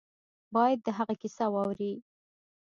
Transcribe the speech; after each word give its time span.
باید 0.55 0.79
د 0.83 0.87
هغه 0.97 1.13
کیسه 1.21 1.45
واوري. 1.53 1.93